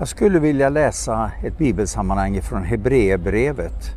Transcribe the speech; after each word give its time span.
Jag 0.00 0.08
skulle 0.08 0.38
vilja 0.38 0.68
läsa 0.68 1.30
ett 1.42 1.58
bibelsammanhang 1.58 2.42
från 2.42 2.64
Hebreerbrevet, 2.64 3.90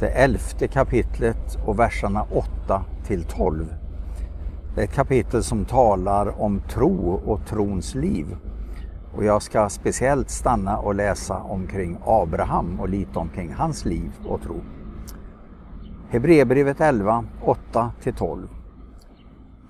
det 0.00 0.08
elfte 0.08 0.68
kapitlet 0.68 1.58
och 1.66 1.78
verserna 1.78 2.26
8 2.30 2.84
till 3.06 3.24
12. 3.24 3.74
Det 4.74 4.80
är 4.80 4.84
ett 4.84 4.94
kapitel 4.94 5.42
som 5.42 5.64
talar 5.64 6.42
om 6.42 6.60
tro 6.68 7.12
och 7.26 7.46
trons 7.46 7.94
liv. 7.94 8.36
Och 9.14 9.24
jag 9.24 9.42
ska 9.42 9.68
speciellt 9.68 10.30
stanna 10.30 10.78
och 10.78 10.94
läsa 10.94 11.36
omkring 11.36 11.98
Abraham 12.04 12.80
och 12.80 12.88
lite 12.88 13.18
omkring 13.18 13.54
hans 13.54 13.84
liv 13.84 14.12
och 14.24 14.42
tro. 14.42 14.60
Hebreerbrevet 16.10 16.80
11, 16.80 17.24
8 17.42 17.90
till 18.02 18.14
12. 18.14 18.48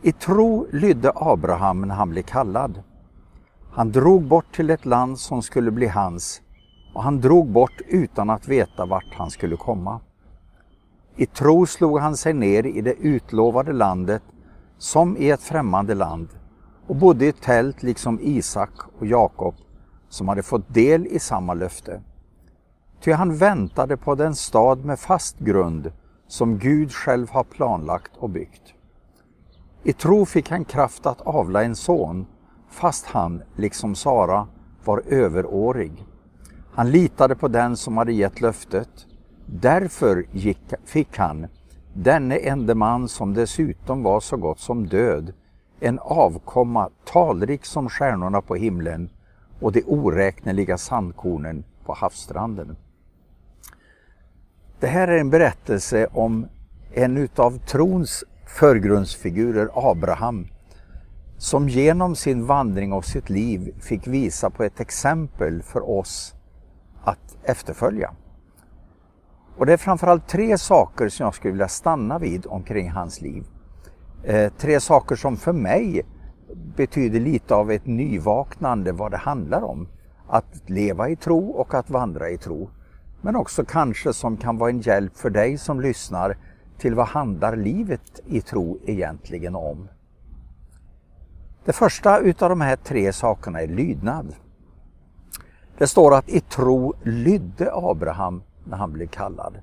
I 0.03 0.12
tro 0.12 0.67
lydde 0.73 1.12
Abraham 1.14 1.80
när 1.80 1.95
han 1.95 2.11
blev 2.11 2.23
kallad. 2.23 2.83
Han 3.75 3.93
drog 3.93 4.23
bort 4.23 4.54
till 4.54 4.70
ett 4.70 4.86
land 4.86 5.18
som 5.18 5.43
skulle 5.43 5.70
bli 5.70 5.86
hans 5.86 6.43
och 6.94 7.03
han 7.03 7.21
drog 7.21 7.50
bort 7.50 7.81
utan 7.89 8.31
att 8.31 8.48
veta 8.48 8.86
vart 8.86 9.14
han 9.14 9.31
skulle 9.31 9.57
komma. 9.57 10.00
I 11.17 11.26
tro 11.26 11.67
slog 11.67 11.98
han 11.98 12.17
sig 12.17 12.32
ner 12.32 12.67
i 12.67 12.81
det 12.81 12.95
utlovade 12.95 13.72
landet 13.72 14.22
som 14.79 15.17
i 15.17 15.31
ett 15.31 15.43
främmande 15.43 15.95
land 15.95 16.29
och 16.86 16.96
bodde 16.96 17.25
i 17.25 17.29
ett 17.29 17.40
tält 17.40 17.82
liksom 17.82 18.18
Isak 18.22 18.71
och 18.98 19.07
Jakob 19.07 19.54
som 20.09 20.29
hade 20.29 20.43
fått 20.43 20.75
del 20.75 21.07
i 21.07 21.18
samma 21.18 21.54
löfte. 21.54 22.03
Ty 23.00 23.12
han 23.12 23.36
väntade 23.36 23.96
på 23.96 24.14
den 24.14 24.34
stad 24.34 24.84
med 24.84 24.98
fast 24.98 25.39
grund 25.39 25.93
som 26.29 26.59
Gud 26.59 26.93
själv 26.93 27.31
har 27.31 27.45
planlagt 27.45 28.17
och 28.18 28.31
byggt. 28.31 28.75
I 29.82 29.93
tro 29.93 30.26
fick 30.26 30.50
han 30.50 30.64
kraft 30.64 31.07
att 31.07 31.20
avla 31.20 31.62
en 31.62 31.76
son 31.76 32.27
fast 32.72 33.06
han, 33.06 33.42
liksom 33.56 33.94
Sara, 33.94 34.48
var 34.84 35.03
överårig. 35.06 36.05
Han 36.75 36.91
litade 36.91 37.34
på 37.34 37.48
den 37.48 37.77
som 37.77 37.97
hade 37.97 38.12
gett 38.12 38.41
löftet. 38.41 39.06
Därför 39.47 40.25
gick, 40.33 40.75
fick 40.84 41.19
han, 41.19 41.47
denne 41.95 42.37
ende 42.37 42.75
man 42.75 43.09
som 43.09 43.34
dessutom 43.34 44.03
var 44.03 44.20
så 44.20 44.37
gott 44.37 44.61
som 44.61 44.87
död, 44.87 45.33
en 45.81 45.98
avkomma 45.98 46.91
talrik 47.05 47.65
som 47.65 47.89
stjärnorna 47.89 48.41
på 48.41 48.55
himlen 48.55 49.11
och 49.61 49.73
de 49.73 49.83
oräkneliga 49.87 50.78
sandkornen 50.78 51.65
på 51.84 51.95
havsstranden. 51.95 52.77
Det 54.81 54.87
här 54.87 55.09
är 55.09 55.19
en 55.19 55.31
berättelse 55.31 56.06
om 56.12 56.47
en 56.93 57.17
utav 57.17 57.59
trons 57.59 58.25
förgrundsfigurer, 58.47 59.69
Abraham, 59.75 60.48
som 61.43 61.69
genom 61.69 62.17
sin 62.17 62.47
vandring 62.47 62.93
och 62.93 63.05
sitt 63.05 63.31
liv 63.31 63.75
fick 63.81 64.07
visa 64.07 64.51
på 64.51 64.62
ett 64.62 64.81
exempel 64.81 65.62
för 65.62 65.91
oss 65.91 66.34
att 67.05 67.37
efterfölja. 67.43 68.11
Och 69.57 69.67
det 69.67 69.73
är 69.73 69.77
framförallt 69.77 70.29
tre 70.29 70.59
saker 70.59 71.09
som 71.09 71.25
jag 71.25 71.34
skulle 71.34 71.53
vilja 71.53 71.69
stanna 71.69 72.19
vid 72.19 72.47
omkring 72.47 72.91
hans 72.91 73.21
liv. 73.21 73.45
Eh, 74.25 74.53
tre 74.59 74.81
saker 74.81 75.17
som 75.17 75.37
för 75.37 75.53
mig 75.53 76.03
betyder 76.77 77.21
lite 77.21 77.55
av 77.55 77.71
ett 77.71 77.87
nyvaknande 77.87 78.93
vad 78.93 79.11
det 79.11 79.17
handlar 79.17 79.62
om. 79.62 79.89
Att 80.29 80.71
leva 80.71 81.09
i 81.09 81.17
tro 81.17 81.51
och 81.51 81.75
att 81.75 81.91
vandra 81.91 82.31
i 82.31 82.39
tro. 82.39 82.71
Men 83.21 83.37
också 83.37 83.65
kanske 83.65 84.12
som 84.12 84.37
kan 84.37 84.59
vara 84.59 84.71
en 84.71 84.81
hjälp 84.81 85.17
för 85.17 85.31
dig 85.31 85.59
som 85.59 85.81
lyssnar 85.81 86.37
till 86.79 86.95
vad 86.95 87.06
handlar 87.06 87.56
livet 87.56 88.21
i 88.27 88.41
tro 88.41 88.79
egentligen 88.87 89.56
om? 89.56 89.89
Det 91.65 91.73
första 91.73 92.19
utav 92.19 92.49
de 92.49 92.61
här 92.61 92.77
tre 92.77 93.13
sakerna 93.13 93.61
är 93.61 93.67
lydnad. 93.67 94.35
Det 95.79 95.87
står 95.87 96.15
att 96.15 96.29
i 96.29 96.41
tro 96.41 96.95
lydde 97.03 97.71
Abraham 97.73 98.43
när 98.65 98.77
han 98.77 98.93
blev 98.93 99.07
kallad. 99.07 99.59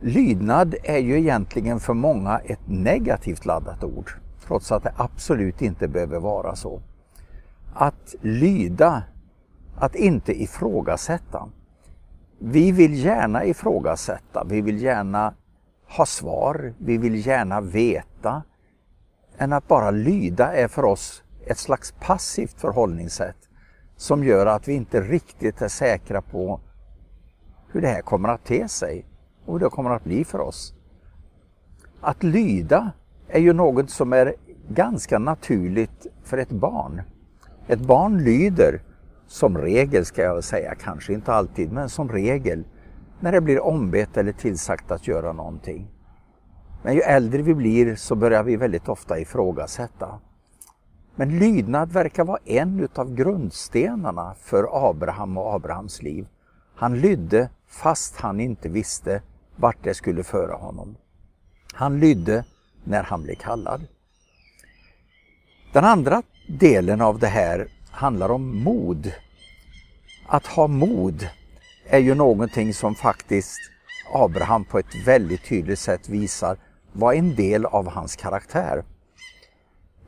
Lydnad 0.00 0.74
är 0.82 0.98
ju 0.98 1.18
egentligen 1.18 1.80
för 1.80 1.94
många 1.94 2.38
ett 2.38 2.68
negativt 2.68 3.46
laddat 3.46 3.84
ord, 3.84 4.10
trots 4.46 4.72
att 4.72 4.82
det 4.82 4.92
absolut 4.96 5.62
inte 5.62 5.88
behöver 5.88 6.18
vara 6.18 6.56
så. 6.56 6.80
Att 7.74 8.14
lyda, 8.20 9.02
att 9.76 9.94
inte 9.94 10.42
ifrågasätta. 10.42 11.48
Vi 12.38 12.72
vill 12.72 13.04
gärna 13.04 13.44
ifrågasätta, 13.44 14.44
vi 14.44 14.60
vill 14.60 14.82
gärna 14.82 15.34
ha 15.88 16.06
svar, 16.06 16.74
vi 16.78 16.98
vill 16.98 17.26
gärna 17.26 17.60
veta, 17.60 18.42
än 19.40 19.52
att 19.52 19.68
bara 19.68 19.90
lyda 19.90 20.52
är 20.52 20.68
för 20.68 20.84
oss 20.84 21.22
ett 21.46 21.58
slags 21.58 21.94
passivt 22.00 22.60
förhållningssätt 22.60 23.36
som 23.96 24.24
gör 24.24 24.46
att 24.46 24.68
vi 24.68 24.72
inte 24.72 25.00
riktigt 25.00 25.62
är 25.62 25.68
säkra 25.68 26.22
på 26.22 26.60
hur 27.72 27.80
det 27.80 27.88
här 27.88 28.02
kommer 28.02 28.28
att 28.28 28.44
te 28.44 28.68
sig 28.68 29.06
och 29.46 29.52
hur 29.52 29.60
det 29.60 29.70
kommer 29.70 29.90
att 29.90 30.04
bli 30.04 30.24
för 30.24 30.40
oss. 30.40 30.74
Att 32.00 32.22
lyda 32.22 32.92
är 33.28 33.40
ju 33.40 33.52
något 33.52 33.90
som 33.90 34.12
är 34.12 34.34
ganska 34.68 35.18
naturligt 35.18 36.06
för 36.24 36.38
ett 36.38 36.50
barn. 36.50 37.02
Ett 37.66 37.80
barn 37.80 38.18
lyder, 38.24 38.82
som 39.26 39.58
regel 39.58 40.04
ska 40.04 40.22
jag 40.22 40.44
säga, 40.44 40.74
kanske 40.74 41.12
inte 41.12 41.32
alltid, 41.32 41.72
men 41.72 41.88
som 41.88 42.08
regel, 42.08 42.64
när 43.20 43.32
det 43.32 43.40
blir 43.40 43.64
ombett 43.64 44.16
eller 44.16 44.32
tillsagt 44.32 44.90
att 44.90 45.08
göra 45.08 45.32
någonting. 45.32 45.88
Men 46.82 46.94
ju 46.94 47.00
äldre 47.00 47.42
vi 47.42 47.54
blir 47.54 47.96
så 47.96 48.14
börjar 48.14 48.42
vi 48.42 48.56
väldigt 48.56 48.88
ofta 48.88 49.18
ifrågasätta. 49.18 50.20
Men 51.14 51.38
lydnad 51.38 51.92
verkar 51.92 52.24
vara 52.24 52.38
en 52.44 52.80
utav 52.80 53.14
grundstenarna 53.14 54.34
för 54.40 54.88
Abraham 54.90 55.38
och 55.38 55.54
Abrahams 55.54 56.02
liv. 56.02 56.26
Han 56.74 57.00
lydde 57.00 57.50
fast 57.68 58.16
han 58.16 58.40
inte 58.40 58.68
visste 58.68 59.22
vart 59.56 59.84
det 59.84 59.94
skulle 59.94 60.24
föra 60.24 60.54
honom. 60.54 60.96
Han 61.74 62.00
lydde 62.00 62.44
när 62.84 63.02
han 63.02 63.22
blev 63.22 63.34
kallad. 63.34 63.86
Den 65.72 65.84
andra 65.84 66.22
delen 66.48 67.00
av 67.00 67.18
det 67.18 67.26
här 67.26 67.68
handlar 67.90 68.30
om 68.30 68.62
mod. 68.62 69.12
Att 70.26 70.46
ha 70.46 70.66
mod 70.66 71.28
är 71.86 71.98
ju 71.98 72.14
någonting 72.14 72.74
som 72.74 72.94
faktiskt 72.94 73.58
Abraham 74.14 74.64
på 74.64 74.78
ett 74.78 75.06
väldigt 75.06 75.44
tydligt 75.48 75.78
sätt 75.78 76.08
visar 76.08 76.56
var 76.92 77.12
en 77.12 77.34
del 77.34 77.66
av 77.66 77.88
hans 77.88 78.16
karaktär. 78.16 78.84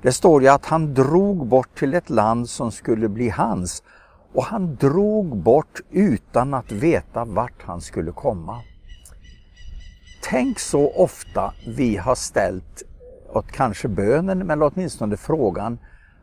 Det 0.03 0.13
står 0.13 0.43
ju 0.43 0.49
att 0.49 0.67
han 0.67 0.95
drog 0.95 1.47
bort 1.47 1.79
till 1.79 1.95
ett 1.95 2.11
land 2.11 2.49
som 2.49 2.73
skulle 2.73 3.09
bli 3.09 3.29
hans 3.29 3.83
och 4.33 4.45
han 4.45 4.77
drog 4.77 5.37
bort 5.37 5.81
utan 5.91 6.55
att 6.55 6.73
veta 6.73 7.25
vart 7.25 7.63
han 7.63 7.81
skulle 7.81 8.13
komma. 8.13 8.61
Tänk 10.23 10.59
så 10.59 10.91
ofta 10.91 11.55
vi 11.77 11.97
har 11.97 12.15
ställt, 12.15 12.83
åt 13.33 13.53
kanske 13.53 13.89
bönen, 13.89 14.39
men 14.39 14.63
åtminstone 14.63 15.17
frågan, 15.17 15.79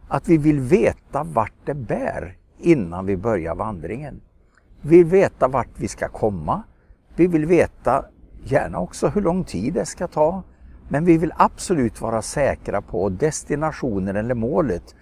att 0.08 0.28
vi 0.28 0.38
vill 0.38 0.60
veta 0.60 1.24
vart 1.24 1.66
det 1.66 1.74
bär 1.74 2.38
innan 2.58 3.06
vi 3.06 3.18
börjar 3.18 3.56
vandringen. 3.56 4.22
Vi 4.82 4.98
vill 4.98 5.06
veta 5.06 5.48
vart 5.48 5.70
vi 5.76 5.88
ska 5.88 6.08
komma. 6.08 6.64
Vi 7.16 7.28
vill 7.28 7.46
veta 7.46 8.06
gärna 8.44 8.80
också 8.80 9.08
hur 9.08 9.22
lång 9.22 9.44
tid 9.44 9.74
det 9.74 9.86
ska 9.86 10.08
ta. 10.08 10.44
Men 10.92 11.06
vi 11.06 11.18
vill 11.18 11.34
absolut 11.38 12.02
vara 12.02 12.22
säkra 12.22 12.82
på 12.82 13.10
destinationen 13.10 14.16
eller 14.16 14.36
målet 14.36 14.96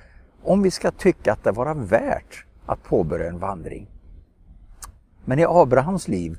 om 0.43 0.61
vi 0.61 0.71
ska 0.71 0.91
tycka 0.91 1.33
att 1.33 1.43
det 1.43 1.51
vara 1.51 1.73
värt 1.73 2.45
att 2.65 2.83
påbörja 2.83 3.29
en 3.29 3.39
vandring. 3.39 3.87
Men 5.25 5.39
i 5.39 5.45
Abrahams 5.47 6.07
liv 6.07 6.37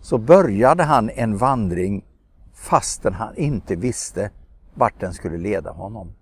så 0.00 0.18
började 0.18 0.82
han 0.82 1.10
en 1.10 1.36
vandring 1.36 2.04
fastän 2.54 3.14
han 3.14 3.36
inte 3.36 3.76
visste 3.76 4.30
vart 4.74 5.00
den 5.00 5.14
skulle 5.14 5.38
leda 5.38 5.70
honom. 5.70 6.12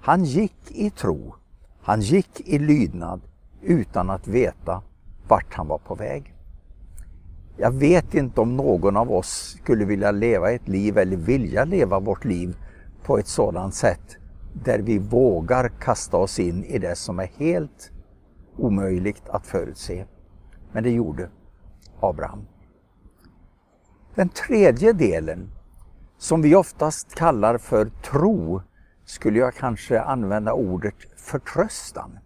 Han 0.00 0.24
gick 0.24 0.70
i 0.70 0.90
tro, 0.90 1.34
han 1.82 2.00
gick 2.00 2.40
i 2.40 2.58
lydnad 2.58 3.20
utan 3.62 4.10
att 4.10 4.28
veta 4.28 4.82
vart 5.28 5.54
han 5.54 5.68
var 5.68 5.78
på 5.78 5.94
väg. 5.94 6.33
Jag 7.56 7.70
vet 7.70 8.14
inte 8.14 8.40
om 8.40 8.56
någon 8.56 8.96
av 8.96 9.12
oss 9.12 9.56
skulle 9.62 9.84
vilja 9.84 10.10
leva 10.10 10.50
ett 10.50 10.68
liv 10.68 10.98
eller 10.98 11.16
vilja 11.16 11.64
leva 11.64 12.00
vårt 12.00 12.24
liv 12.24 12.56
på 13.04 13.18
ett 13.18 13.28
sådant 13.28 13.74
sätt 13.74 14.16
där 14.64 14.78
vi 14.78 14.98
vågar 14.98 15.68
kasta 15.68 16.16
oss 16.16 16.38
in 16.38 16.64
i 16.64 16.78
det 16.78 16.96
som 16.96 17.18
är 17.18 17.30
helt 17.36 17.90
omöjligt 18.56 19.28
att 19.28 19.46
förutse. 19.46 20.04
Men 20.72 20.82
det 20.82 20.90
gjorde 20.90 21.30
Abraham. 22.00 22.46
Den 24.14 24.28
tredje 24.28 24.92
delen, 24.92 25.50
som 26.18 26.42
vi 26.42 26.54
oftast 26.54 27.14
kallar 27.14 27.58
för 27.58 27.90
tro, 28.02 28.62
skulle 29.04 29.38
jag 29.38 29.54
kanske 29.54 30.00
använda 30.00 30.52
ordet 30.52 30.94
förtröstan. 31.16 32.18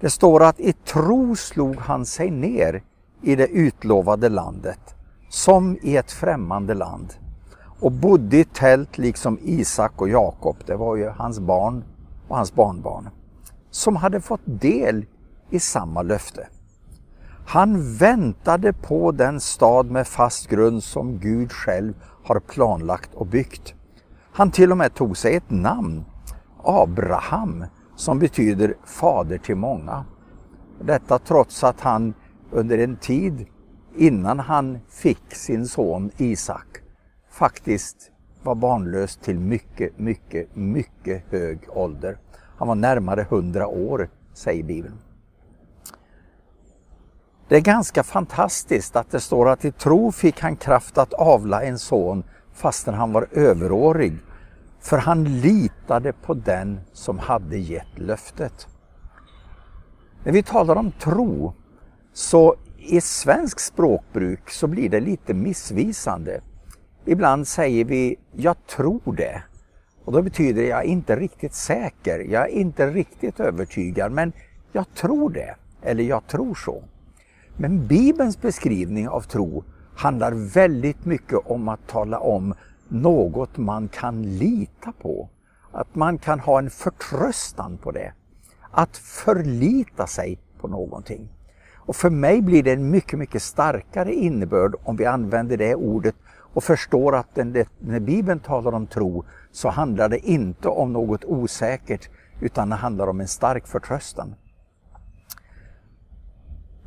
Det 0.00 0.10
står 0.10 0.42
att 0.42 0.60
i 0.60 0.72
tro 0.72 1.36
slog 1.36 1.76
han 1.76 2.06
sig 2.06 2.30
ner 2.30 2.82
i 3.22 3.36
det 3.36 3.46
utlovade 3.46 4.28
landet, 4.28 4.94
som 5.28 5.78
i 5.82 5.96
ett 5.96 6.12
främmande 6.12 6.74
land 6.74 7.14
och 7.80 7.92
bodde 7.92 8.36
i 8.36 8.44
tält 8.44 8.98
liksom 8.98 9.38
Isak 9.42 10.00
och 10.00 10.08
Jakob, 10.08 10.56
det 10.66 10.76
var 10.76 10.96
ju 10.96 11.08
hans 11.08 11.40
barn 11.40 11.84
och 12.28 12.36
hans 12.36 12.54
barnbarn, 12.54 13.08
som 13.70 13.96
hade 13.96 14.20
fått 14.20 14.40
del 14.44 15.06
i 15.50 15.60
samma 15.60 16.02
löfte. 16.02 16.48
Han 17.46 17.94
väntade 17.96 18.72
på 18.72 19.12
den 19.12 19.40
stad 19.40 19.90
med 19.90 20.06
fast 20.06 20.48
grund 20.48 20.82
som 20.84 21.18
Gud 21.18 21.52
själv 21.52 21.94
har 22.24 22.40
planlagt 22.40 23.14
och 23.14 23.26
byggt. 23.26 23.74
Han 24.32 24.50
till 24.50 24.70
och 24.70 24.78
med 24.78 24.94
tog 24.94 25.16
sig 25.16 25.36
ett 25.36 25.50
namn, 25.50 26.04
Abraham, 26.64 27.64
som 27.96 28.18
betyder 28.18 28.74
fader 28.84 29.38
till 29.38 29.56
många. 29.56 30.04
Detta 30.80 31.18
trots 31.18 31.64
att 31.64 31.80
han 31.80 32.14
under 32.50 32.78
en 32.78 32.96
tid 32.96 33.46
innan 33.96 34.38
han 34.38 34.78
fick 34.88 35.34
sin 35.34 35.66
son 35.66 36.10
Isak 36.16 36.66
faktiskt 37.30 38.10
var 38.42 38.54
barnlös 38.54 39.16
till 39.16 39.38
mycket, 39.38 39.98
mycket, 39.98 40.56
mycket 40.56 41.24
hög 41.30 41.58
ålder. 41.68 42.18
Han 42.56 42.68
var 42.68 42.74
närmare 42.74 43.26
hundra 43.30 43.66
år, 43.66 44.08
säger 44.34 44.62
Bibeln. 44.62 44.98
Det 47.48 47.56
är 47.56 47.60
ganska 47.60 48.02
fantastiskt 48.02 48.96
att 48.96 49.10
det 49.10 49.20
står 49.20 49.48
att 49.48 49.64
i 49.64 49.72
tro 49.72 50.12
fick 50.12 50.40
han 50.40 50.56
kraft 50.56 50.98
att 50.98 51.12
avla 51.12 51.62
en 51.62 51.78
son 51.78 52.24
fastän 52.52 52.94
han 52.94 53.12
var 53.12 53.26
överårig. 53.32 54.18
För 54.80 54.98
han 54.98 55.40
litade 55.40 56.12
på 56.12 56.34
den 56.34 56.80
som 56.92 57.18
hade 57.18 57.58
gett 57.58 57.98
löftet. 57.98 58.68
När 60.24 60.32
vi 60.32 60.42
talar 60.42 60.76
om 60.76 60.92
tro 60.92 61.54
så 62.12 62.54
i 62.78 63.00
svensk 63.00 63.60
språkbruk 63.60 64.50
så 64.50 64.66
blir 64.66 64.88
det 64.88 65.00
lite 65.00 65.34
missvisande. 65.34 66.40
Ibland 67.04 67.48
säger 67.48 67.84
vi 67.84 68.16
”jag 68.32 68.66
tror 68.66 69.14
det” 69.16 69.42
och 70.04 70.12
då 70.12 70.22
betyder 70.22 70.62
det 70.62 70.68
jag 70.68 70.80
är 70.84 70.88
inte 70.88 71.16
riktigt 71.16 71.54
säker, 71.54 72.18
jag 72.18 72.42
är 72.42 72.52
inte 72.52 72.90
riktigt 72.90 73.40
övertygad 73.40 74.12
men 74.12 74.32
jag 74.72 74.94
tror 74.94 75.30
det 75.30 75.54
eller 75.82 76.04
jag 76.04 76.26
tror 76.26 76.54
så. 76.54 76.82
Men 77.56 77.86
Bibelns 77.86 78.40
beskrivning 78.40 79.08
av 79.08 79.20
tro 79.20 79.64
handlar 79.96 80.32
väldigt 80.32 81.04
mycket 81.04 81.38
om 81.44 81.68
att 81.68 81.86
tala 81.86 82.18
om 82.18 82.54
något 82.88 83.56
man 83.56 83.88
kan 83.88 84.22
lita 84.22 84.92
på. 84.92 85.28
Att 85.72 85.94
man 85.94 86.18
kan 86.18 86.40
ha 86.40 86.58
en 86.58 86.70
förtröstan 86.70 87.78
på 87.78 87.90
det. 87.90 88.12
Att 88.70 88.96
förlita 88.96 90.06
sig 90.06 90.38
på 90.60 90.68
någonting. 90.68 91.28
Och 91.90 91.96
för 91.96 92.10
mig 92.10 92.42
blir 92.42 92.62
det 92.62 92.72
en 92.72 92.90
mycket, 92.90 93.18
mycket 93.18 93.42
starkare 93.42 94.14
innebörd 94.14 94.74
om 94.84 94.96
vi 94.96 95.06
använder 95.06 95.56
det 95.56 95.74
ordet 95.74 96.14
och 96.54 96.64
förstår 96.64 97.16
att 97.16 97.36
när 97.78 98.00
Bibeln 98.00 98.40
talar 98.40 98.72
om 98.72 98.86
tro 98.86 99.24
så 99.52 99.68
handlar 99.68 100.08
det 100.08 100.18
inte 100.18 100.68
om 100.68 100.92
något 100.92 101.24
osäkert 101.24 102.08
utan 102.40 102.68
det 102.68 102.76
handlar 102.76 103.06
om 103.06 103.20
en 103.20 103.28
stark 103.28 103.66
förtröstan. 103.66 104.34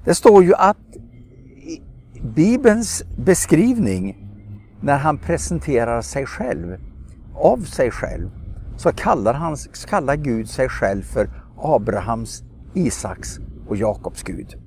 Det 0.06 0.16
står 0.16 0.44
ju 0.44 0.54
att 0.54 0.78
Bibelns 2.36 3.04
beskrivning 3.18 4.28
när 4.82 4.98
han 4.98 5.18
presenterar 5.18 6.02
sig 6.02 6.26
själv, 6.26 6.78
av 7.36 7.58
sig 7.58 7.92
själv, 7.92 8.30
så 8.78 8.92
kallar, 8.92 9.34
han, 9.34 9.58
kallar 9.88 10.16
Gud 10.16 10.50
sig 10.50 10.70
själv 10.70 11.02
för 11.02 11.30
Abrahams, 11.58 12.44
Isaks 12.74 13.40
och 13.68 13.78
Jakobs 13.78 14.24
Gud. 14.24 14.63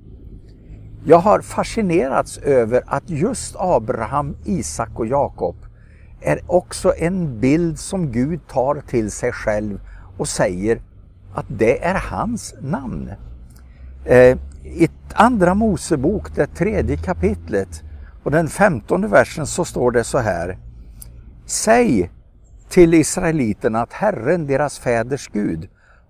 Jag 1.05 1.19
har 1.19 1.41
fascinerats 1.41 2.37
över 2.37 2.83
att 2.85 3.09
just 3.09 3.55
Abraham, 3.59 4.35
Isak 4.45 4.89
och 4.93 5.07
Jakob 5.07 5.55
är 6.21 6.41
också 6.47 6.93
en 6.97 7.39
bild 7.39 7.79
som 7.79 8.11
Gud 8.11 8.47
tar 8.47 8.81
till 8.87 9.11
sig 9.11 9.31
själv 9.31 9.79
och 10.17 10.27
säger 10.27 10.81
att 11.33 11.45
det 11.49 11.83
är 11.83 11.95
hans 11.95 12.55
namn. 12.61 13.11
Eh, 14.05 14.37
I 14.63 14.89
Andra 15.13 15.53
Mosebok, 15.53 16.35
det 16.35 16.47
tredje 16.47 16.97
kapitlet 16.97 17.83
och 18.23 18.31
den 18.31 18.47
femtonde 18.47 19.07
versen 19.07 19.47
så 19.47 19.65
står 19.65 19.91
det 19.91 20.03
så 20.03 20.17
här. 20.17 20.57
Säg 21.45 22.11
till 22.69 22.93
Israeliterna 22.93 23.81
att 23.81 23.93
Herren, 23.93 24.47
deras 24.47 24.79
fäders 24.79 25.29
Gud, 25.33 25.69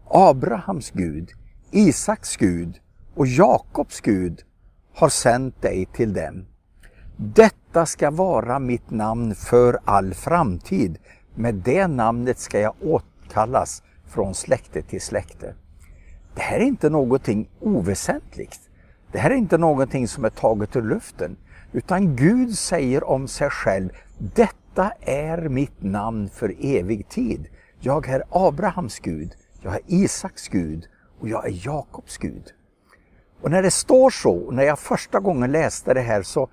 Abrahams 0.10 0.92
Gud, 0.92 1.30
Isaks 1.72 2.38
Gud 2.38 2.76
och 3.16 3.28
Jakobs 3.28 4.02
Gud 4.02 4.42
har 4.98 5.10
sänt 5.10 5.62
dig 5.62 5.86
till 5.86 6.14
dem. 6.14 6.46
Detta 7.18 7.86
ska 7.86 8.12
vara 8.12 8.60
mitt 8.60 8.90
namn 8.90 9.36
för 9.36 9.80
all 9.86 10.14
framtid. 10.14 10.98
Med 11.36 11.56
det 11.56 11.88
namnet 11.88 12.40
ska 12.40 12.60
jag 12.60 12.74
åtkallas 12.82 13.84
från 14.06 14.36
släkte 14.36 14.82
till 14.82 15.02
släkte. 15.02 15.56
Det 16.36 16.42
här 16.42 16.60
är 16.60 16.64
inte 16.64 16.90
någonting 16.90 17.50
oväsentligt. 17.60 18.60
Det 19.12 19.20
här 19.20 19.30
är 19.30 19.36
inte 19.36 19.58
någonting 19.58 20.08
som 20.08 20.26
är 20.26 20.30
taget 20.30 20.76
ur 20.76 20.82
luften. 20.82 21.38
Utan 21.72 22.16
Gud 22.16 22.58
säger 22.58 23.04
om 23.04 23.28
sig 23.28 23.50
själv, 23.50 23.90
detta 24.18 24.92
är 25.02 25.50
mitt 25.50 25.84
namn 25.84 26.30
för 26.30 26.56
evig 26.60 27.10
tid. 27.10 27.48
Jag 27.80 28.10
är 28.10 28.24
Abrahams 28.30 29.00
Gud, 29.00 29.32
jag 29.62 29.76
är 29.76 29.82
Isaks 29.88 30.48
Gud 30.48 30.88
och 31.20 31.30
jag 31.30 31.46
är 31.48 31.68
Jakobs 31.68 32.18
Gud. 32.18 32.54
Och 33.42 33.52
när 33.52 33.62
det 33.62 33.72
står 33.72 34.10
så, 34.10 34.52
när 34.52 34.64
jag 34.64 34.80
första 34.80 35.20
gången 35.20 35.52
läste 35.52 35.94
det 35.94 36.02
här 36.02 36.22
så 36.22 36.50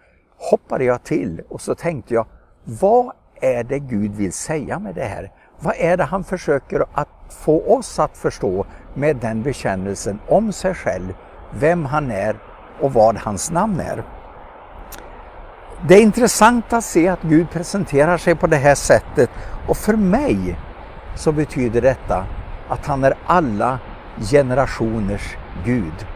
hoppade 0.50 0.84
jag 0.84 1.02
till 1.02 1.42
och 1.48 1.60
så 1.60 1.74
tänkte 1.74 2.14
jag, 2.14 2.26
vad 2.64 3.12
är 3.40 3.64
det 3.64 3.78
Gud 3.78 4.14
vill 4.14 4.32
säga 4.32 4.78
med 4.78 4.94
det 4.94 5.04
här? 5.04 5.32
Vad 5.58 5.74
är 5.78 5.96
det 5.96 6.04
han 6.04 6.24
försöker 6.24 6.84
att 6.92 7.08
få 7.30 7.76
oss 7.76 7.98
att 7.98 8.16
förstå 8.16 8.66
med 8.94 9.16
den 9.16 9.42
bekännelsen 9.42 10.18
om 10.28 10.52
sig 10.52 10.74
själv, 10.74 11.14
vem 11.50 11.84
han 11.84 12.10
är 12.10 12.38
och 12.80 12.92
vad 12.92 13.16
hans 13.16 13.50
namn 13.50 13.80
är? 13.80 14.04
Det 15.88 15.94
är 15.94 16.02
intressant 16.02 16.72
att 16.72 16.84
se 16.84 17.08
att 17.08 17.22
Gud 17.22 17.50
presenterar 17.50 18.18
sig 18.18 18.34
på 18.34 18.46
det 18.46 18.56
här 18.56 18.74
sättet 18.74 19.30
och 19.68 19.76
för 19.76 19.96
mig 19.96 20.58
så 21.16 21.32
betyder 21.32 21.80
detta 21.80 22.26
att 22.68 22.86
han 22.86 23.04
är 23.04 23.14
alla 23.26 23.78
generationers 24.30 25.36
Gud. 25.64 26.06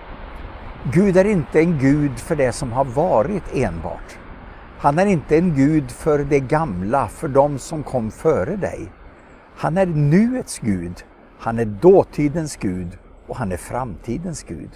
Gud 0.93 1.17
är 1.17 1.25
inte 1.25 1.61
en 1.61 1.79
Gud 1.79 2.19
för 2.19 2.37
det 2.37 2.53
som 2.53 2.73
har 2.73 2.85
varit 2.85 3.43
enbart. 3.55 4.19
Han 4.79 4.99
är 4.99 5.07
inte 5.07 5.39
en 5.39 5.55
Gud 5.55 5.91
för 5.91 6.19
det 6.19 6.41
gamla, 6.41 7.09
för 7.09 7.29
de 7.29 7.59
som 7.59 7.83
kom 7.83 8.11
före 8.11 8.57
dig. 8.57 8.93
Han 9.57 9.79
är 9.79 9.87
nuets 9.87 10.59
Gud, 10.59 11.05
han 11.39 11.59
är 11.59 11.65
dåtidens 11.65 12.57
Gud 12.57 12.99
och 13.27 13.37
han 13.37 13.53
är 13.53 13.57
framtidens 13.57 14.43
Gud. 14.43 14.71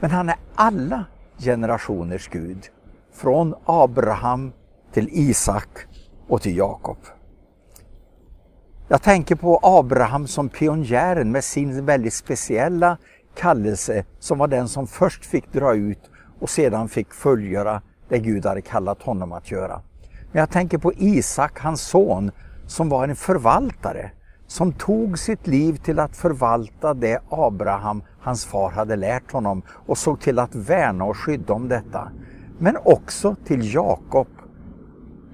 Men 0.00 0.10
han 0.10 0.28
är 0.28 0.36
alla 0.54 1.04
generationers 1.38 2.28
Gud. 2.28 2.68
Från 3.14 3.54
Abraham 3.64 4.52
till 4.92 5.08
Isak 5.12 5.68
och 6.28 6.42
till 6.42 6.56
Jakob. 6.56 6.98
Jag 8.88 9.02
tänker 9.02 9.34
på 9.34 9.60
Abraham 9.62 10.26
som 10.26 10.48
pionjären 10.48 11.32
med 11.32 11.44
sin 11.44 11.86
väldigt 11.86 12.14
speciella 12.14 12.98
kallelse 13.34 14.04
som 14.18 14.38
var 14.38 14.48
den 14.48 14.68
som 14.68 14.86
först 14.86 15.24
fick 15.24 15.52
dra 15.52 15.74
ut 15.74 16.10
och 16.40 16.50
sedan 16.50 16.88
fick 16.88 17.14
fullgöra 17.14 17.82
det 18.08 18.18
Gud 18.18 18.46
hade 18.46 18.62
kallat 18.62 19.02
honom 19.02 19.32
att 19.32 19.50
göra. 19.50 19.80
Men 20.32 20.40
jag 20.40 20.50
tänker 20.50 20.78
på 20.78 20.92
Isak, 20.92 21.60
hans 21.60 21.82
son, 21.82 22.30
som 22.66 22.88
var 22.88 23.08
en 23.08 23.16
förvaltare, 23.16 24.10
som 24.46 24.72
tog 24.72 25.18
sitt 25.18 25.46
liv 25.46 25.76
till 25.76 25.98
att 25.98 26.16
förvalta 26.16 26.94
det 26.94 27.22
Abraham, 27.28 28.02
hans 28.20 28.44
far, 28.44 28.70
hade 28.70 28.96
lärt 28.96 29.32
honom 29.32 29.62
och 29.68 29.98
såg 29.98 30.20
till 30.20 30.38
att 30.38 30.54
värna 30.54 31.04
och 31.04 31.16
skydda 31.16 31.54
om 31.54 31.68
detta. 31.68 32.12
Men 32.58 32.76
också 32.84 33.36
till 33.44 33.74
Jakob, 33.74 34.28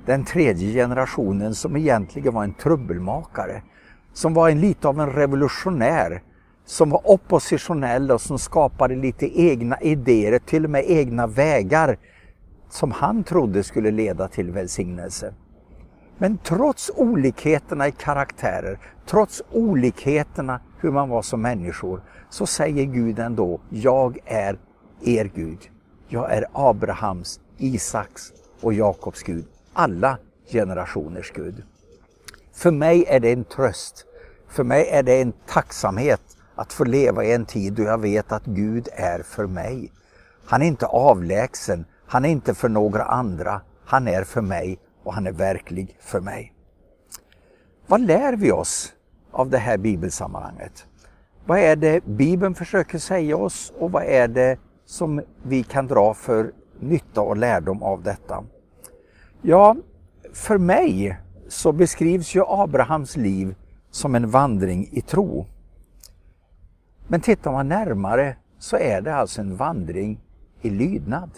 den 0.07 0.25
tredje 0.25 0.73
generationen 0.73 1.55
som 1.55 1.77
egentligen 1.77 2.35
var 2.35 2.45
en 2.45 2.55
trubbelmakare, 2.55 3.63
som 4.13 4.35
var 4.35 4.49
en, 4.49 4.61
lite 4.61 4.89
av 4.89 5.01
en 5.01 5.13
revolutionär, 5.13 6.23
som 6.69 6.91
var 6.91 7.11
oppositionell 7.11 8.11
och 8.11 8.21
som 8.21 8.39
skapade 8.39 8.97
lite 8.97 9.41
egna 9.41 9.81
idéer, 9.81 10.39
till 10.39 10.65
och 10.65 10.71
med 10.71 10.85
egna 10.91 11.27
vägar 11.27 11.99
som 12.71 12.93
han 12.93 13.25
trodde 13.25 13.65
skulle 13.65 13.91
leda 13.91 14.29
till 14.29 14.51
välsignelse. 14.51 15.35
Men 16.19 16.39
trots 16.39 16.91
olikheterna 16.97 17.89
i 17.89 17.93
karaktärer, 17.93 18.79
trots 19.07 19.43
olikheterna 19.53 20.61
hur 20.81 20.91
man 20.91 21.09
var 21.09 21.23
som 21.23 21.43
människor, 21.43 22.03
så 22.31 22.47
säger 22.47 22.85
Gud 22.85 23.19
ändå, 23.19 23.61
jag 23.71 24.19
är 24.25 24.59
er 25.05 25.31
Gud. 25.35 25.71
Jag 26.09 26.33
är 26.33 26.45
Abrahams, 26.53 27.41
Isaks 27.59 28.33
och 28.61 28.75
Jakobs 28.75 29.23
Gud. 29.23 29.45
Alla 29.73 30.19
generationers 30.53 31.33
Gud. 31.33 31.63
För 32.55 32.71
mig 32.71 33.05
är 33.09 33.21
det 33.21 33.33
en 33.33 33.45
tröst. 33.45 34.05
För 34.49 34.65
mig 34.65 34.89
är 34.89 35.03
det 35.03 35.21
en 35.21 35.33
tacksamhet 35.47 36.21
att 36.59 36.73
få 36.73 36.85
leva 36.85 37.25
i 37.25 37.33
en 37.33 37.47
tid 37.47 37.73
då 37.73 37.83
jag 37.83 37.99
vet 37.99 38.33
att 38.33 38.45
Gud 38.45 38.89
är 38.93 39.23
för 39.23 39.47
mig. 39.47 39.93
Han 40.47 40.63
är 40.63 40.67
inte 40.67 40.87
avlägsen, 40.87 41.85
han 42.07 42.25
är 42.25 42.29
inte 42.29 42.55
för 42.55 42.69
några 42.69 43.05
andra, 43.05 43.61
han 43.85 44.09
är 44.09 44.25
för 44.25 44.41
mig 44.41 44.79
och 45.05 45.15
han 45.15 45.27
är 45.27 45.33
verklig 45.33 45.97
för 46.01 46.21
mig. 46.21 46.55
Vad 47.87 48.01
lär 48.01 48.37
vi 48.37 48.53
oss 48.53 48.93
av 49.31 49.51
det 49.51 49.59
här 49.59 49.79
bibelsammanhanget? 49.79 50.87
Vad 51.47 51.59
är 51.59 51.77
det 51.77 52.05
Bibeln 52.05 52.55
försöker 52.55 52.99
säga 52.99 53.37
oss 53.37 53.73
och 53.79 53.93
vad 53.93 54.03
är 54.03 54.29
det 54.29 54.59
som 54.87 55.23
vi 55.43 55.63
kan 55.63 55.87
dra 55.87 56.15
för 56.15 56.53
nytta 56.81 57.21
och 57.21 57.37
lärdom 57.37 57.83
av 57.83 58.03
detta? 58.03 58.45
Ja, 59.43 59.77
för 60.33 60.59
mig 60.59 61.19
så 61.49 61.73
beskrivs 61.73 62.35
ju 62.35 62.43
Abrahams 62.47 63.17
liv 63.17 63.55
som 63.91 64.15
en 64.15 64.31
vandring 64.31 64.89
i 64.93 65.01
tro. 65.01 65.47
Men 67.09 67.21
tittar 67.21 67.53
man 67.53 67.69
närmare 67.69 68.37
så 68.59 68.77
är 68.77 69.01
det 69.01 69.15
alltså 69.15 69.41
en 69.41 69.57
vandring 69.57 70.21
i 70.63 70.71
lydnad. 70.71 71.31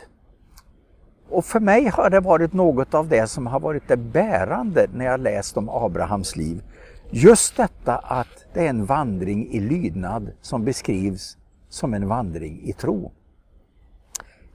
Och 1.28 1.44
för 1.44 1.60
mig 1.60 1.86
har 1.88 2.10
det 2.10 2.20
varit 2.20 2.52
något 2.52 2.94
av 2.94 3.08
det 3.08 3.26
som 3.26 3.46
har 3.46 3.60
varit 3.60 3.88
det 3.88 3.96
bärande 3.96 4.86
när 4.94 5.04
jag 5.04 5.20
läst 5.20 5.56
om 5.56 5.68
Abrahams 5.68 6.36
liv. 6.36 6.62
Just 7.10 7.56
detta 7.56 7.98
att 7.98 8.46
det 8.54 8.66
är 8.66 8.70
en 8.70 8.84
vandring 8.84 9.50
i 9.50 9.60
lydnad 9.60 10.32
som 10.40 10.64
beskrivs 10.64 11.36
som 11.68 11.94
en 11.94 12.08
vandring 12.08 12.60
i 12.62 12.72
tro. 12.72 13.12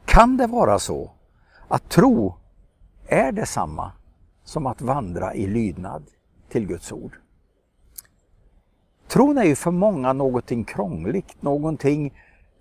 Kan 0.06 0.38
det 0.38 0.48
vara 0.48 0.80
så 0.80 1.12
att 1.68 1.90
tro 1.90 2.36
är 3.08 3.32
detsamma 3.32 3.92
som 4.44 4.66
att 4.66 4.82
vandra 4.82 5.34
i 5.34 5.48
lydnad 5.48 6.04
till 6.50 6.68
Guds 6.68 6.92
ord? 6.92 7.18
Tron 9.08 9.38
är 9.38 9.44
ju 9.44 9.56
för 9.56 9.72
många 9.72 10.14
någonting 10.14 10.64
krångligt, 10.64 11.42
någonting 11.42 12.14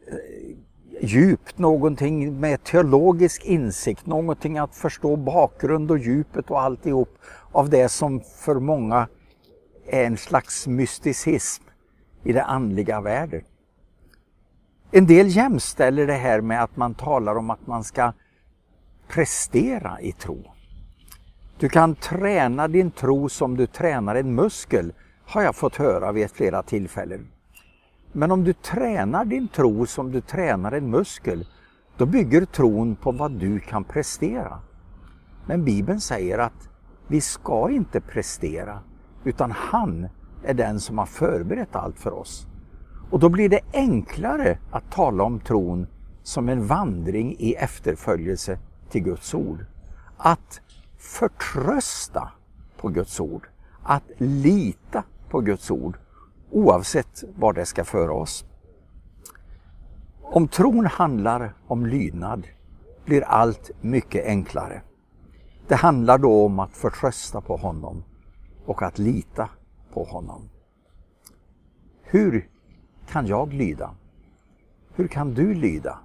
eh, 0.09 0.57
djupt, 1.01 1.59
någonting 1.59 2.41
med 2.41 2.65
teologisk 2.65 3.45
insikt, 3.45 4.07
någonting 4.07 4.59
att 4.59 4.75
förstå 4.75 5.17
bakgrund 5.17 5.91
och 5.91 5.99
djupet 5.99 6.51
och 6.51 6.61
alltihop 6.63 7.19
av 7.53 7.71
det 7.71 7.89
som 7.89 8.21
för 8.21 8.55
många 8.55 9.09
är 9.87 10.05
en 10.05 10.17
slags 10.17 10.67
mysticism 10.67 11.65
i 12.23 12.33
det 12.33 12.45
andliga 12.45 13.01
världen. 13.01 13.43
En 14.91 15.07
del 15.07 15.37
jämställer 15.37 16.07
det 16.07 16.13
här 16.13 16.41
med 16.41 16.63
att 16.63 16.77
man 16.77 16.95
talar 16.95 17.37
om 17.37 17.51
att 17.51 17.67
man 17.67 17.85
ska 17.85 18.13
prestera 19.09 20.01
i 20.01 20.13
tro. 20.13 20.45
Du 21.59 21.69
kan 21.69 21.95
träna 21.95 22.69
din 22.69 22.91
tro 22.91 23.29
som 23.29 23.57
du 23.57 23.67
tränar 23.67 24.15
en 24.15 24.35
muskel, 24.35 24.93
har 25.27 25.43
jag 25.43 25.57
fått 25.57 25.77
höra 25.77 26.13
vid 26.13 26.31
flera 26.31 26.63
tillfällen. 26.63 27.27
Men 28.13 28.31
om 28.31 28.45
du 28.45 28.53
tränar 28.53 29.25
din 29.25 29.49
tro 29.49 29.87
som 29.87 30.13
du 30.13 30.21
tränar 30.21 30.73
en 30.73 30.91
muskel, 30.91 31.47
då 31.97 32.07
bygger 32.07 32.45
tron 32.45 32.97
på 32.97 33.13
vad 33.13 33.33
du 33.33 33.61
kan 33.61 33.85
prestera. 33.85 34.59
Men 35.47 35.65
Bibeln 35.65 36.01
säger 36.01 36.39
att 36.39 36.69
vi 37.09 37.21
ska 37.21 37.71
inte 37.71 38.01
prestera, 38.01 38.79
utan 39.25 39.51
han 39.51 40.09
är 40.45 40.55
den 40.55 40.81
som 40.81 40.99
har 40.99 41.07
förberett 41.07 41.77
allt 41.77 41.99
för 41.99 42.13
oss. 42.13 42.47
Och 43.11 43.21
då 43.21 43.29
blir 43.29 43.49
det 43.49 43.61
enklare 43.73 44.59
att 44.71 44.91
tala 44.91 45.25
om 45.25 45.41
tron 45.41 45.87
som 46.23 46.49
en 46.49 46.67
vandring 46.67 47.37
i 47.39 47.55
efterföljelse 47.55 48.59
till 48.91 49.03
Guds 49.03 49.35
ord. 49.35 49.67
Att 50.17 50.61
förtrösta 50.99 52.33
på 52.77 52.89
Guds 52.89 53.21
ord, 53.21 53.49
att 53.83 54.03
lita 54.19 55.03
på 55.35 55.41
Guds 55.41 55.71
ord 55.71 55.99
oavsett 56.51 57.25
var 57.37 57.53
det 57.53 57.67
ska 57.67 57.85
föra 57.85 58.13
oss. 58.13 58.45
Om 60.23 60.49
tron 60.49 60.87
handlar 60.87 61.55
om 61.67 61.87
lydnad 61.87 62.47
blir 63.05 63.23
allt 63.23 63.71
mycket 63.81 64.27
enklare. 64.27 64.83
Det 65.69 65.75
handlar 65.75 66.19
då 66.19 66.45
om 66.45 66.59
att 66.59 66.77
förtrösta 66.77 67.41
på 67.41 67.57
honom 67.57 68.05
och 68.67 68.83
att 68.83 68.99
lita 68.99 69.49
på 69.93 70.05
honom. 70.05 70.51
Hur 72.03 72.49
kan 73.09 73.27
jag 73.27 73.53
lyda? 73.53 73.95
Hur 74.95 75.09
kan 75.09 75.35
du 75.35 75.55
lyda? 75.55 75.99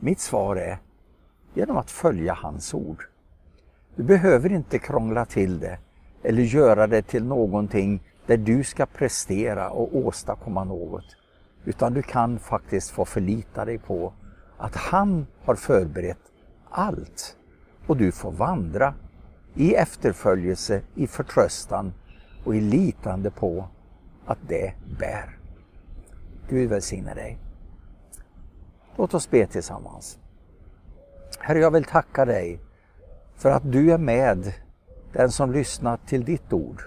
Mitt 0.00 0.20
svar 0.20 0.56
är 0.56 0.78
genom 1.54 1.76
att 1.76 1.90
följa 1.90 2.34
hans 2.34 2.74
ord. 2.74 3.02
Du 3.96 4.02
behöver 4.02 4.52
inte 4.52 4.78
krångla 4.78 5.24
till 5.24 5.58
det 5.60 5.78
eller 6.22 6.42
göra 6.42 6.86
det 6.86 7.02
till 7.02 7.24
någonting 7.24 8.02
där 8.28 8.36
du 8.36 8.64
ska 8.64 8.86
prestera 8.86 9.70
och 9.70 9.96
åstadkomma 9.96 10.64
något. 10.64 11.16
Utan 11.64 11.94
du 11.94 12.02
kan 12.02 12.38
faktiskt 12.38 12.90
få 12.90 13.04
förlita 13.04 13.64
dig 13.64 13.78
på 13.78 14.12
att 14.56 14.76
han 14.76 15.26
har 15.44 15.54
förberett 15.54 16.18
allt. 16.70 17.36
Och 17.86 17.96
du 17.96 18.12
får 18.12 18.32
vandra 18.32 18.94
i 19.54 19.74
efterföljelse, 19.74 20.82
i 20.94 21.06
förtröstan 21.06 21.92
och 22.44 22.56
i 22.56 22.60
litande 22.60 23.30
på 23.30 23.68
att 24.26 24.38
det 24.48 24.72
bär. 24.98 25.38
Gud 26.48 26.70
välsigne 26.70 27.14
dig. 27.14 27.38
Låt 28.96 29.14
oss 29.14 29.30
be 29.30 29.46
tillsammans. 29.46 30.18
Herre, 31.38 31.58
jag 31.58 31.70
vill 31.70 31.84
tacka 31.84 32.24
dig 32.24 32.60
för 33.36 33.50
att 33.50 33.72
du 33.72 33.92
är 33.92 33.98
med 33.98 34.52
den 35.12 35.30
som 35.30 35.52
lyssnat 35.52 36.06
till 36.06 36.24
ditt 36.24 36.52
ord 36.52 36.82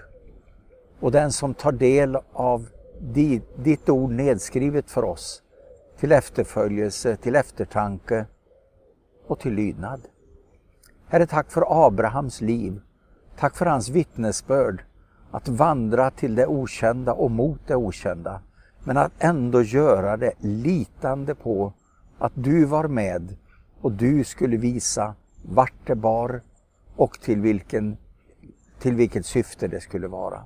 och 1.02 1.12
den 1.12 1.32
som 1.32 1.54
tar 1.54 1.72
del 1.72 2.18
av 2.32 2.68
ditt 3.56 3.88
ord 3.88 4.10
nedskrivet 4.10 4.90
för 4.90 5.04
oss 5.04 5.42
till 5.98 6.12
efterföljelse, 6.12 7.16
till 7.16 7.36
eftertanke 7.36 8.26
och 9.26 9.40
till 9.40 9.54
lydnad. 9.54 10.00
Herre, 11.06 11.26
tack 11.26 11.50
för 11.50 11.86
Abrahams 11.86 12.40
liv. 12.40 12.80
Tack 13.38 13.56
för 13.56 13.66
hans 13.66 13.88
vittnesbörd 13.88 14.84
att 15.30 15.48
vandra 15.48 16.10
till 16.10 16.34
det 16.34 16.46
okända 16.46 17.12
och 17.12 17.30
mot 17.30 17.60
det 17.66 17.76
okända. 17.76 18.40
Men 18.84 18.96
att 18.96 19.12
ändå 19.18 19.62
göra 19.62 20.16
det 20.16 20.32
litande 20.40 21.34
på 21.34 21.72
att 22.18 22.32
du 22.34 22.64
var 22.64 22.88
med 22.88 23.36
och 23.80 23.92
du 23.92 24.24
skulle 24.24 24.56
visa 24.56 25.14
vart 25.42 25.86
det 25.86 25.94
bar 25.94 26.42
och 26.96 27.20
till, 27.20 27.40
vilken, 27.40 27.96
till 28.78 28.94
vilket 28.94 29.26
syfte 29.26 29.68
det 29.68 29.80
skulle 29.80 30.08
vara. 30.08 30.44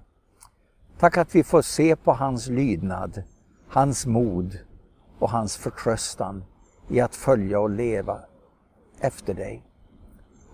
Tack 0.99 1.17
att 1.17 1.35
vi 1.35 1.45
får 1.45 1.63
se 1.63 1.97
på 1.97 2.13
hans 2.13 2.49
lydnad, 2.49 3.23
hans 3.69 4.07
mod 4.07 4.59
och 5.19 5.31
hans 5.31 5.57
förtröstan 5.57 6.45
i 6.89 7.01
att 7.01 7.15
följa 7.15 7.61
och 7.61 7.71
leva 7.71 8.21
efter 9.01 9.35
dig. 9.35 9.63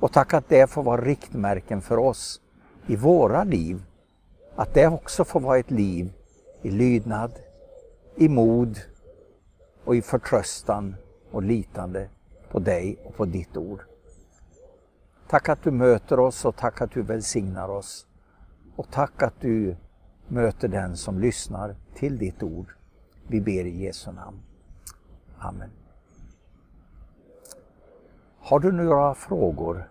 Och 0.01 0.13
tack 0.13 0.35
att 0.35 0.49
det 0.49 0.71
får 0.71 0.83
vara 0.83 1.01
riktmärken 1.01 1.83
för 1.83 1.99
oss 1.99 2.41
i 2.87 2.97
våra 2.97 3.45
liv. 3.45 3.83
Att 4.57 4.75
det 4.75 4.89
också 4.89 5.25
får 5.25 5.41
vara 5.41 5.59
ett 5.59 5.71
liv 5.71 6.13
i 6.63 6.71
lydnad, 6.71 7.33
i 8.17 8.29
mod 8.29 8.79
och 9.85 9.97
i 9.97 10.03
förtröstan 10.03 10.97
och 11.31 11.43
litande 11.43 12.09
på 12.51 12.59
dig 12.59 12.99
och 13.05 13.17
på 13.17 13.25
ditt 13.25 13.57
ord. 13.57 13.83
Tack 15.29 15.49
att 15.49 15.63
du 15.63 15.71
möter 15.71 16.21
oss 16.21 16.45
och 16.45 16.57
tack 16.57 16.81
att 16.81 16.91
du 16.91 17.03
välsignar 17.03 17.69
oss. 17.69 18.07
Och 18.77 18.91
tack 18.91 19.23
att 19.23 19.41
du 19.41 19.77
möter 20.33 20.69
den 20.69 20.97
som 20.97 21.19
lyssnar 21.19 21.75
till 21.95 22.19
ditt 22.19 22.43
ord. 22.43 22.67
Vi 23.27 23.41
ber 23.41 23.65
i 23.65 23.85
Jesu 23.85 24.13
namn. 24.13 24.37
Amen. 25.39 25.71
Har 28.39 28.61
du 28.61 28.73
några 28.73 29.15
frågor 29.15 29.89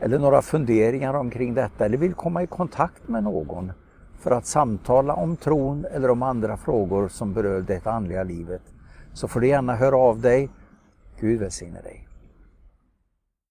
eller 0.00 0.18
några 0.18 0.42
funderingar 0.42 1.14
omkring 1.14 1.54
detta 1.54 1.84
eller 1.84 1.98
vill 1.98 2.14
komma 2.14 2.42
i 2.42 2.46
kontakt 2.46 3.08
med 3.08 3.24
någon 3.24 3.72
för 4.18 4.30
att 4.30 4.46
samtala 4.46 5.14
om 5.14 5.36
tron 5.36 5.84
eller 5.90 6.10
om 6.10 6.22
andra 6.22 6.56
frågor 6.56 7.08
som 7.08 7.32
berör 7.32 7.60
det 7.60 7.86
andliga 7.86 8.22
livet 8.22 8.62
så 9.12 9.28
får 9.28 9.40
du 9.40 9.48
gärna 9.48 9.76
höra 9.76 9.96
av 9.96 10.20
dig. 10.20 10.50
Gud 11.20 11.40
välsigne 11.40 11.80
dig. 11.80 12.03